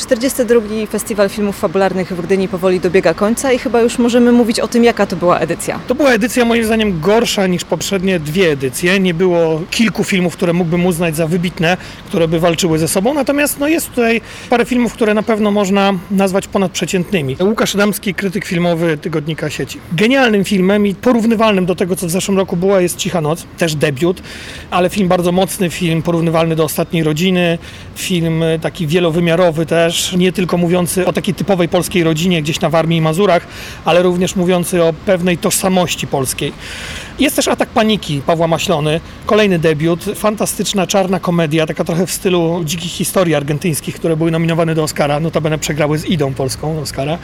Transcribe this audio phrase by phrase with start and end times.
[0.00, 0.86] 42.
[0.86, 4.84] Festiwal Filmów Fabularnych w Gdyni powoli dobiega końca i chyba już możemy mówić o tym,
[4.84, 5.80] jaka to była edycja.
[5.86, 9.00] To była edycja moim zdaniem gorsza niż poprzednie dwie edycje.
[9.00, 13.58] Nie było kilku filmów, które mógłbym uznać za wybitne, które by walczyły ze sobą, natomiast
[13.58, 14.20] no, jest tutaj
[14.50, 17.36] parę filmów, które na pewno można nazwać ponadprzeciętnymi.
[17.40, 19.78] Łukasz Adamski, krytyk filmowy Tygodnika Sieci.
[19.92, 23.74] Genialnym filmem i porównywalnym do tego, co w zeszłym roku była, jest Cicha Noc, też
[23.74, 24.22] debiut,
[24.70, 27.58] ale film bardzo mocny, film porównywalny do Ostatniej Rodziny,
[27.94, 32.70] film taki wielowymiarowy też, też nie tylko mówiący o takiej typowej polskiej rodzinie gdzieś na
[32.70, 33.46] Warmii i Mazurach,
[33.84, 36.52] ale również mówiący o pewnej tożsamości polskiej.
[37.18, 42.62] Jest też Atak Paniki Pawła Maślony, kolejny debiut, fantastyczna czarna komedia, taka trochę w stylu
[42.64, 47.18] dzikich historii argentyńskich, które były nominowane do Oscara, notabene przegrały z Idą polską Oscara.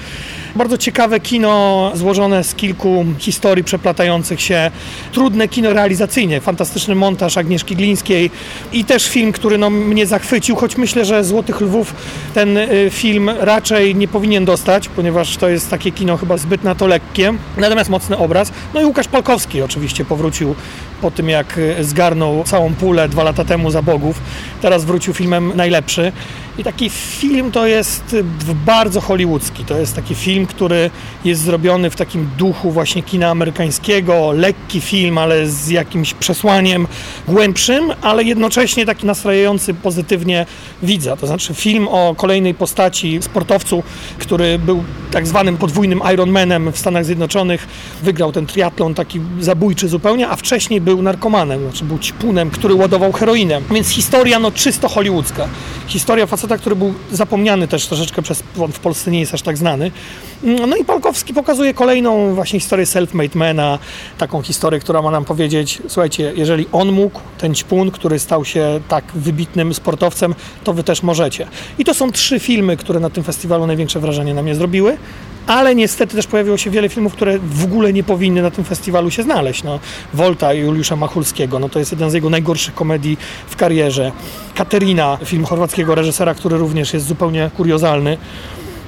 [0.57, 4.71] Bardzo ciekawe kino złożone z kilku historii przeplatających się,
[5.13, 8.31] trudne kino realizacyjnie, fantastyczny montaż Agnieszki Glińskiej
[8.73, 11.95] i też film, który no, mnie zachwycił, choć myślę, że Złotych Lwów
[12.35, 16.75] ten y, film raczej nie powinien dostać, ponieważ to jest takie kino chyba zbyt na
[16.75, 18.53] to lekkie, natomiast mocny obraz.
[18.75, 20.55] No i Łukasz Palkowski oczywiście oczywiście powrócił
[21.01, 24.21] po tym, jak zgarnął całą pulę dwa lata temu za Bogów.
[24.61, 26.13] Teraz wrócił filmem najlepszy.
[26.59, 28.17] I taki film to jest
[28.67, 29.65] bardzo hollywoodzki.
[29.65, 30.91] To jest taki film, który
[31.25, 34.33] jest zrobiony w takim duchu właśnie kina amerykańskiego.
[34.33, 36.87] Lekki film, ale z jakimś przesłaniem
[37.29, 40.47] głębszym, ale jednocześnie taki nastrajający pozytywnie
[40.83, 41.17] widza.
[41.17, 43.83] To znaczy film o kolejnej postaci, sportowcu,
[44.19, 47.69] który był tak zwanym podwójnym Ironmanem w Stanach Zjednoczonych.
[48.03, 53.13] Wygrał ten triatlon taki zabójczy zupełnie, a wcześniej był narkomanem, znaczy był ćpunem, który ładował
[53.13, 53.61] heroinę.
[53.71, 55.49] Więc historia no czysto hollywoodzka.
[55.87, 59.59] Historia faceta, który był zapomniany też troszeczkę przez, on w Polsce nie jest aż tak
[59.59, 59.91] znany.
[60.43, 63.79] No i Palkowski pokazuje kolejną właśnie historię self-made mana,
[64.19, 68.81] taką historię, która ma nam powiedzieć, słuchajcie, jeżeli on mógł, ten ćpun, który stał się
[68.89, 70.35] tak wybitnym sportowcem,
[70.65, 71.47] to wy też możecie.
[71.79, 74.97] I to są trzy filmy, które na tym festiwalu największe wrażenie na mnie zrobiły
[75.47, 79.11] ale niestety też pojawiło się wiele filmów, które w ogóle nie powinny na tym festiwalu
[79.11, 79.63] się znaleźć.
[79.63, 79.79] No,
[80.15, 83.17] Volta Juliusza Machulskiego, no to jest jeden z jego najgorszych komedii
[83.47, 84.13] w karierze.
[84.55, 88.19] Katerina, film chorwackiego reżysera, który również jest zupełnie kuriozalny.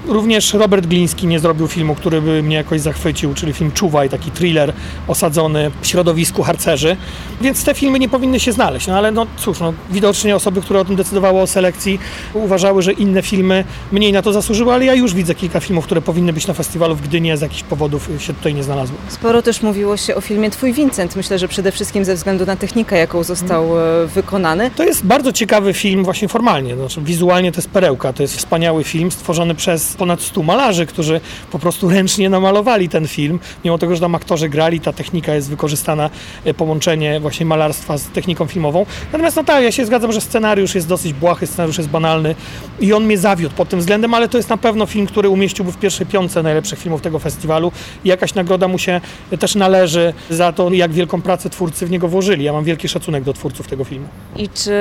[0.09, 4.31] Również Robert Gliński nie zrobił filmu, który by mnie jakoś zachwycił, czyli film Czuwaj, taki
[4.31, 4.73] thriller
[5.09, 6.97] osadzony w środowisku harcerzy.
[7.41, 8.87] Więc te filmy nie powinny się znaleźć.
[8.87, 11.99] No ale no cóż, no, widocznie osoby, które o tym decydowały o selekcji,
[12.35, 16.03] uważały, że inne filmy mniej na to zasłużyły, ale ja już widzę kilka filmów, które
[16.03, 18.97] powinny być na festiwalu w Gdyni, z jakichś powodów się tutaj nie znalazły.
[19.09, 21.17] Sporo też mówiło się o filmie Twój Vincent.
[21.17, 24.09] Myślę, że przede wszystkim ze względu na technikę, jaką został hmm.
[24.09, 24.71] wykonany.
[24.77, 26.77] To jest bardzo ciekawy film właśnie formalnie.
[26.77, 28.13] Znaczy, wizualnie to jest perełka.
[28.13, 31.21] To jest wspaniały film stworzony przez ponad 100 malarzy, którzy
[31.53, 33.41] po prostu ręcznie namalowali ten film.
[33.65, 36.11] Mimo tego, że tam aktorzy grali, ta technika jest wykorzystana,
[36.45, 38.87] e, połączenie właśnie malarstwa z techniką filmową.
[39.13, 42.35] Natomiast no tak, ja się zgadzam, że scenariusz jest dosyć błahy, scenariusz jest banalny
[42.81, 45.73] i on mnie zawiódł pod tym względem, ale to jest na pewno film, który umieściłby
[45.73, 47.73] w pierwszej piątce najlepszych filmów tego festiwalu
[48.05, 49.01] jakaś nagroda mu się
[49.41, 52.45] też należy za to, jak wielką pracę twórcy w niego włożyli.
[52.45, 54.07] Ja mam wielki szacunek do twórców tego filmu.
[54.37, 54.73] I czy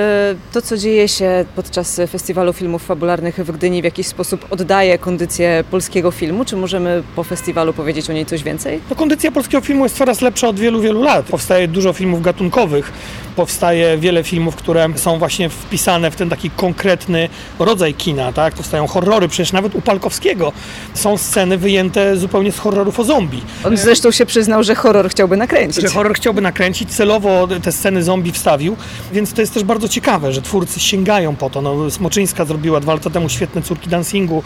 [0.52, 5.64] to, co dzieje się podczas festiwalu filmów fabularnych w Gdyni w jakiś sposób oddaje kondycję
[5.72, 6.46] polskiego filmu?
[6.46, 8.80] Czy możemy po festiwalu powiedzieć o niej coś więcej?
[8.90, 11.25] No, kondycja polskiego filmu jest coraz lepsza od wielu, wielu lat.
[11.25, 12.91] Powstaje dużo filmów gatunkowych,
[13.36, 18.53] powstaje wiele filmów, które są właśnie wpisane w ten taki konkretny rodzaj kina, tak?
[18.53, 20.52] Powstają horrory, przecież nawet u Palkowskiego
[20.94, 23.41] są sceny wyjęte zupełnie z horrorów o zombie.
[23.64, 25.81] On zresztą się przyznał, że horror chciałby nakręcić.
[25.81, 28.75] Że horror chciałby nakręcić, celowo te sceny zombie wstawił,
[29.14, 31.62] więc to jest też bardzo ciekawe, że twórcy sięgają po to.
[31.62, 34.44] No, Smoczyńska zrobiła dwa lata temu świetne Córki Dancingu,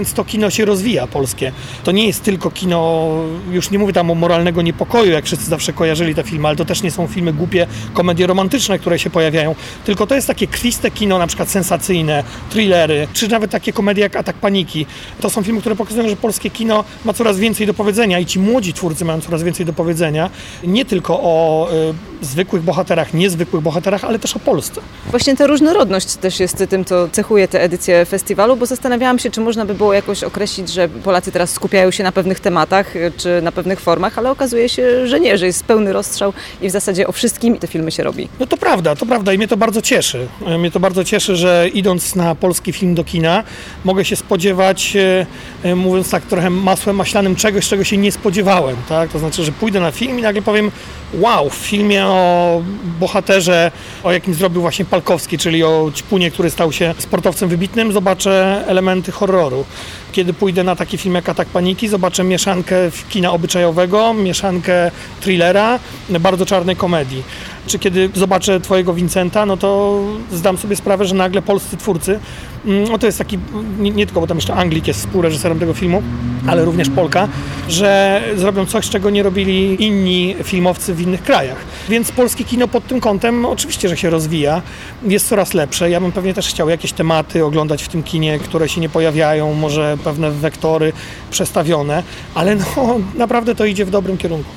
[0.00, 1.52] więc to kino się rozwija polskie.
[1.84, 3.08] To nie jest tylko kino,
[3.50, 6.64] już nie mówię tam o moralnego niepokoju, jak wszyscy zawsze kojarzyli te filmy, ale to
[6.64, 10.90] też nie są filmy głupie, komedie romantyczne, które się pojawiają, tylko to jest takie kwiste
[10.90, 14.86] kino, na przykład sensacyjne, thrillery, czy nawet takie komedie jak Atak Paniki.
[15.20, 18.38] To są filmy, które pokazują, że polskie kino ma coraz więcej do powiedzenia i ci
[18.38, 20.30] młodzi twórcy mają coraz więcej do powiedzenia,
[20.64, 24.80] nie tylko o y, zwykłych bohaterach, niezwykłych bohaterach, ale też o Polsce.
[25.10, 29.40] Właśnie ta różnorodność też jest tym, co cechuje tę edycję festiwalu, bo zastanawiałam się, czy
[29.40, 33.42] można by było jakoś określić, że Polacy teraz skupiają się na pewnych tematach, y, czy
[33.42, 37.06] na pewnych formach, ale okazuje się, że nie, że jest pełny rozstrzał i w zasadzie
[37.06, 38.28] o wszystkim te filmy się robi.
[38.40, 40.28] No to prawda, to prawda i mnie to bardzo cieszy.
[40.58, 43.44] Mnie to bardzo cieszy, że idąc na polski film do kina,
[43.84, 45.26] mogę się spodziewać, e,
[45.62, 48.76] e, mówiąc tak trochę masłem maślanym, czegoś, czego się nie spodziewałem.
[48.88, 49.10] Tak?
[49.10, 50.70] To znaczy, że pójdę na film i nagle powiem,
[51.14, 52.62] wow, w filmie o
[53.00, 53.70] bohaterze,
[54.04, 59.12] o jakim zrobił właśnie Palkowski, czyli o Ćpunie, który stał się sportowcem wybitnym, zobaczę elementy
[59.12, 59.64] horroru.
[60.12, 62.76] Kiedy pójdę na taki film jak Atak Paniki, zobaczę mieszankę
[63.08, 64.90] kina obyczajowego, mieszankę
[65.20, 65.78] thrillera,
[66.20, 67.22] bardzo czarnej komedii.
[67.66, 70.00] Czy kiedy zobaczę Twojego Vincenta, no to
[70.32, 72.20] zdam sobie sprawę, że nagle polscy twórcy,
[72.64, 73.38] no to jest taki,
[73.78, 76.02] nie, nie tylko, bo tam jeszcze Anglik jest współreżyserem tego filmu,
[76.46, 77.28] ale również Polka,
[77.68, 81.56] że zrobią coś, czego nie robili inni filmowcy w innych krajach.
[81.88, 84.62] Więc polskie kino pod tym kątem oczywiście, że się rozwija,
[85.02, 85.90] jest coraz lepsze.
[85.90, 89.54] Ja bym pewnie też chciał jakieś tematy oglądać w tym kinie, które się nie pojawiają,
[89.54, 90.92] może pewne wektory
[91.30, 92.02] przestawione,
[92.34, 92.64] ale no
[93.14, 94.50] naprawdę to idzie w dobrym kierunku.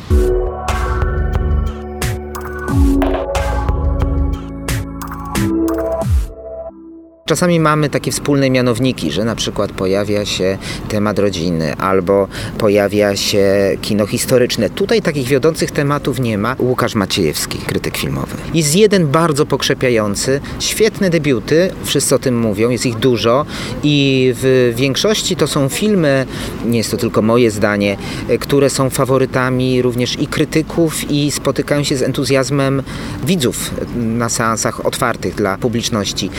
[7.26, 10.58] Czasami mamy takie wspólne mianowniki, że na przykład pojawia się
[10.90, 12.28] temat rodziny albo
[12.58, 13.46] pojawia się
[13.82, 14.70] kino historyczne.
[14.70, 16.56] Tutaj takich wiodących tematów nie ma.
[16.60, 18.36] Łukasz Maciejewski, krytyk filmowy.
[18.54, 23.46] Jest jeden bardzo pokrzepiający, świetne debiuty, wszyscy o tym mówią, jest ich dużo
[23.84, 26.26] i w większości to są filmy,
[26.66, 27.98] nie jest to tylko moje zdanie,
[28.40, 32.84] które są faworytami również i krytyków i spotykają się z entuzjazmem
[33.24, 36.30] widzów na seansach otwartych dla publiczności.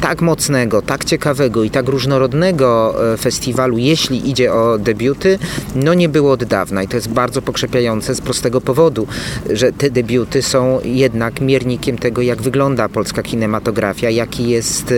[0.00, 5.38] Tak mocnego, tak ciekawego i tak różnorodnego e, festiwalu, jeśli idzie o debiuty,
[5.74, 9.06] no nie było od dawna i to jest bardzo pokrzepiające z prostego powodu,
[9.50, 14.92] że te debiuty są jednak miernikiem tego, jak wygląda polska kinematografia, jaki jest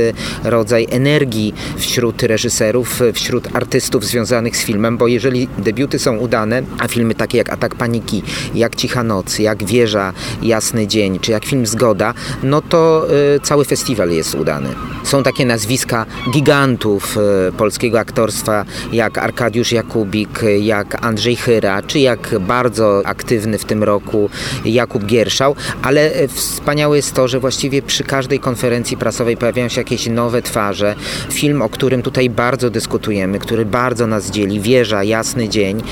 [0.45, 6.17] e, rodzaj energii wśród reżyserów, e, wśród artystów związanych z filmem, bo jeżeli debiuty są
[6.17, 8.23] udane, a filmy takie jak Atak Paniki,
[8.55, 13.65] jak Cicha Noc, jak Wieża, Jasny Dzień, czy jak film Zgoda, no to y, cały
[13.65, 14.69] festiwal jest udany.
[15.05, 17.19] Są takie nazwiska gigantów
[17.49, 23.83] e, polskiego aktorstwa, jak Arkadiusz Jakubik, jak Andrzej Chyra, czy jak bardzo aktywny w tym
[23.83, 24.31] roku
[24.65, 29.81] Jakub Gierszał, ale e, wspaniałe jest to, że właściwie przy każdej konferencji prasowej pojawiają się
[29.81, 30.95] jakieś nowe twarze.
[31.33, 35.83] Film, o którym tutaj bardzo dyskutujemy, który bardzo nas dzieli, Wieża, Jasny Dzień,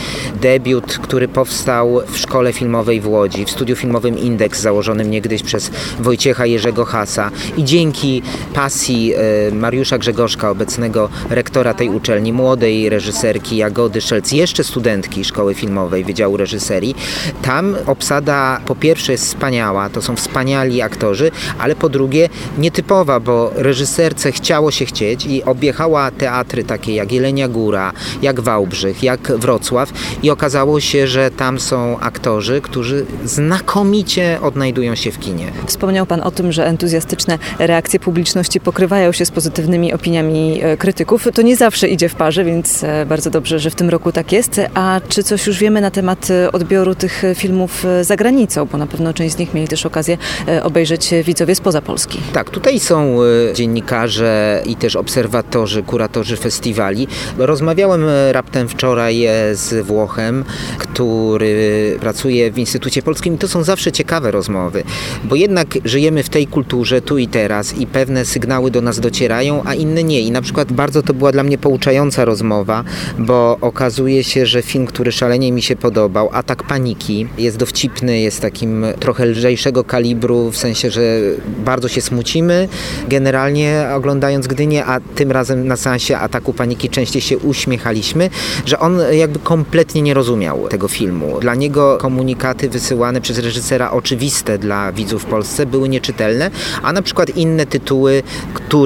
[0.41, 5.71] debiut, który powstał w Szkole Filmowej w Łodzi, w studiu filmowym Indeks, założonym niegdyś przez
[6.01, 7.31] Wojciecha Jerzego Hasa.
[7.57, 8.23] I dzięki
[8.55, 9.22] pasji e,
[9.53, 16.37] Mariusza Grzegorzka, obecnego rektora tej uczelni, młodej reżyserki Jagody Szelc, jeszcze studentki Szkoły Filmowej Wydziału
[16.37, 16.95] Reżyserii.
[17.43, 22.29] Tam obsada po pierwsze jest wspaniała, to są wspaniali aktorzy, ale po drugie
[22.59, 27.93] nietypowa, bo reżyserce chciało się chcieć i objechała teatry takie jak Jelenia Góra,
[28.23, 29.93] jak Wałbrzych, jak Wrocław
[30.23, 35.53] i okazało się, że tam są aktorzy, którzy znakomicie odnajdują się w kinie.
[35.67, 41.29] Wspomniał Pan o tym, że entuzjastyczne reakcje publiczności pokrywają się z pozytywnymi opiniami e, krytyków.
[41.35, 44.33] To nie zawsze idzie w parze, więc e, bardzo dobrze, że w tym roku tak
[44.33, 44.61] jest.
[44.75, 48.65] A czy coś już wiemy na temat e, odbioru tych filmów za granicą?
[48.65, 50.19] Bo na pewno część z nich mieli też okazję
[50.63, 52.19] obejrzeć widzowie spoza Polski.
[52.33, 53.17] Tak, tutaj są
[53.55, 57.09] dziennikarze i też obserwatorzy, kuratorzy festiwali.
[57.39, 60.45] Rozmawiałem raptem wczoraj z Włochem,
[60.79, 64.85] który pracuje w Instytucie Polskim i to są zawsze ciekawe rozmowy,
[65.25, 69.63] bo jednak żyjemy w tej kulturze tu i teraz i pewne sygnały do nas docierają,
[69.65, 70.21] a inne nie.
[70.21, 72.85] I na przykład bardzo to była dla mnie pouczająca rozmowa,
[73.19, 78.41] bo okazuje się, że film, który szalenie mi się podobał, Atak Paniki, jest dowcipny, jest
[78.41, 81.21] takim trochę lżejszego kalibru, w sensie, że
[81.65, 82.69] bardzo się smucimy
[83.09, 88.31] generalnie oglądając Gdynię, a tym razem na seansie Ataku Paniki częściej się uśmiechaliśmy,
[88.67, 91.41] że on jakby kompletnie nie rozumiał tego filmu.
[91.41, 96.51] Dla niego komunikaty wysyłane przez reżysera oczywiste dla widzów w Polsce były nieczytelne,
[96.83, 98.23] a na przykład inne tytuły,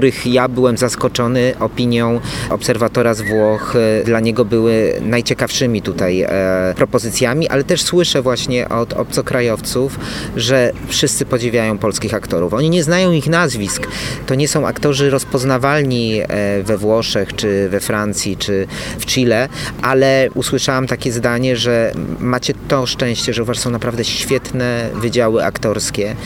[0.07, 2.21] których ja byłem zaskoczony opinią
[2.51, 8.69] obserwatora z Włoch, e, dla niego były najciekawszymi tutaj e, propozycjami, ale też słyszę właśnie
[8.69, 9.99] od obcokrajowców,
[10.37, 12.55] że wszyscy podziwiają polskich aktorów.
[12.55, 13.87] Oni nie znają ich nazwisk.
[14.27, 18.67] To nie są aktorzy rozpoznawalni e, we Włoszech, czy we Francji, czy
[18.99, 19.49] w Chile,
[19.83, 25.45] ale usłyszałam takie zdanie, że macie to szczęście, że u was są naprawdę świetne wydziały
[25.45, 26.17] aktorskie.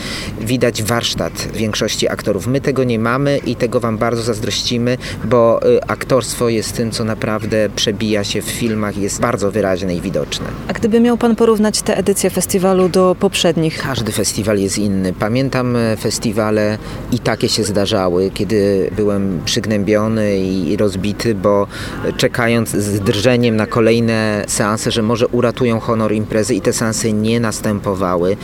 [0.41, 2.47] Widać warsztat większości aktorów.
[2.47, 7.03] My tego nie mamy i tego Wam bardzo zazdrościmy, bo y, aktorstwo jest tym, co
[7.03, 10.45] naprawdę przebija się w filmach, jest bardzo wyraźne i widoczne.
[10.67, 13.81] A gdyby miał Pan porównać te edycje festiwalu do poprzednich?
[13.83, 15.13] Każdy festiwal jest inny.
[15.13, 16.77] Pamiętam e, festiwale
[17.11, 21.67] i takie się zdarzały, kiedy byłem przygnębiony i rozbity, bo
[22.17, 27.39] czekając z drżeniem na kolejne seanse, że może uratują honor imprezy i te seanse nie
[27.39, 28.37] następowały.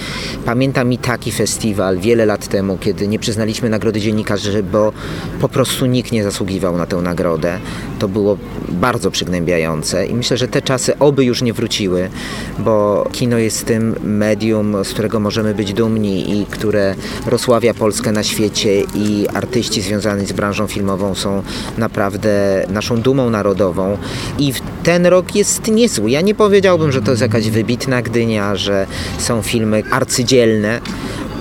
[0.45, 4.93] Pamiętam i taki festiwal wiele lat temu, kiedy nie przyznaliśmy nagrody dziennikarzy, bo
[5.41, 7.59] po prostu nikt nie zasługiwał na tę nagrodę.
[7.99, 8.37] To było
[8.69, 12.09] bardzo przygnębiające i myślę, że te czasy oby już nie wróciły,
[12.59, 16.95] bo kino jest tym medium, z którego możemy być dumni i które
[17.25, 21.43] rozsławia Polskę na świecie i artyści związani z branżą filmową są
[21.77, 23.97] naprawdę naszą dumą narodową
[24.39, 26.11] i ten rok jest niezły.
[26.11, 30.81] Ja nie powiedziałbym, że to jest jakaś wybitna Gdynia, że są filmy arcydzielne,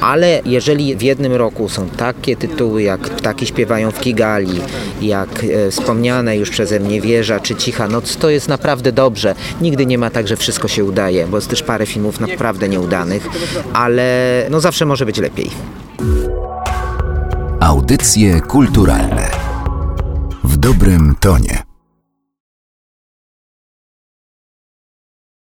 [0.00, 4.60] ale jeżeli w jednym roku są takie tytuły jak Ptaki śpiewają w Kigali,
[5.02, 9.34] jak e, wspomniane już przeze mnie Wieża czy Cicha Noc, to jest naprawdę dobrze.
[9.60, 13.28] Nigdy nie ma tak, że wszystko się udaje, bo jest też parę filmów naprawdę nieudanych,
[13.72, 15.50] ale no zawsze może być lepiej.
[17.60, 19.30] Audycje kulturalne
[20.44, 21.65] w dobrym tonie.